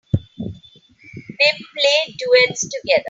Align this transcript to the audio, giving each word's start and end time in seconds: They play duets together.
They 0.39 1.51
play 1.75 2.15
duets 2.17 2.61
together. 2.61 2.99